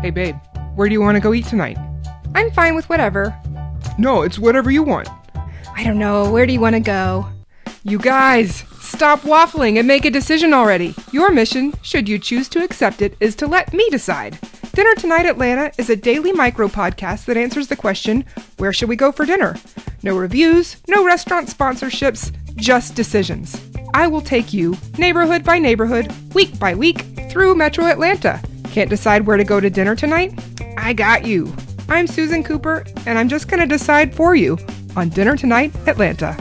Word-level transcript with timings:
Hey, 0.00 0.10
babe, 0.10 0.36
where 0.76 0.88
do 0.88 0.92
you 0.92 1.00
want 1.00 1.16
to 1.16 1.20
go 1.20 1.34
eat 1.34 1.46
tonight? 1.46 1.76
I'm 2.36 2.52
fine 2.52 2.76
with 2.76 2.88
whatever. 2.88 3.36
No, 3.98 4.22
it's 4.22 4.38
whatever 4.38 4.70
you 4.70 4.84
want. 4.84 5.08
I 5.74 5.82
don't 5.82 5.98
know. 5.98 6.30
Where 6.30 6.46
do 6.46 6.52
you 6.52 6.60
want 6.60 6.74
to 6.74 6.80
go? 6.80 7.26
You 7.82 7.98
guys, 7.98 8.62
stop 8.80 9.22
waffling 9.22 9.76
and 9.76 9.88
make 9.88 10.04
a 10.04 10.10
decision 10.10 10.54
already. 10.54 10.94
Your 11.10 11.32
mission, 11.32 11.74
should 11.82 12.08
you 12.08 12.20
choose 12.20 12.48
to 12.50 12.62
accept 12.62 13.02
it, 13.02 13.16
is 13.18 13.34
to 13.36 13.48
let 13.48 13.72
me 13.72 13.88
decide. 13.90 14.38
Dinner 14.72 14.94
Tonight 14.94 15.26
Atlanta 15.26 15.72
is 15.78 15.90
a 15.90 15.96
daily 15.96 16.30
micro 16.30 16.68
podcast 16.68 17.24
that 17.24 17.36
answers 17.36 17.66
the 17.66 17.74
question 17.74 18.24
where 18.58 18.72
should 18.72 18.88
we 18.88 18.94
go 18.94 19.10
for 19.10 19.26
dinner? 19.26 19.56
No 20.04 20.16
reviews, 20.16 20.76
no 20.86 21.04
restaurant 21.04 21.48
sponsorships, 21.48 22.32
just 22.54 22.94
decisions. 22.94 23.60
I 23.94 24.06
will 24.06 24.20
take 24.20 24.52
you, 24.52 24.76
neighborhood 24.96 25.42
by 25.42 25.58
neighborhood, 25.58 26.14
week 26.34 26.56
by 26.60 26.76
week, 26.76 27.04
through 27.30 27.56
Metro 27.56 27.86
Atlanta. 27.86 28.40
Can't 28.72 28.90
decide 28.90 29.26
where 29.26 29.36
to 29.36 29.44
go 29.44 29.60
to 29.60 29.70
dinner 29.70 29.96
tonight? 29.96 30.38
I 30.76 30.92
got 30.92 31.24
you. 31.24 31.52
I'm 31.88 32.06
Susan 32.06 32.44
Cooper, 32.44 32.84
and 33.06 33.18
I'm 33.18 33.28
just 33.28 33.48
going 33.48 33.60
to 33.60 33.66
decide 33.66 34.14
for 34.14 34.34
you 34.34 34.58
on 34.96 35.08
Dinner 35.08 35.36
Tonight 35.36 35.74
Atlanta. 35.86 36.36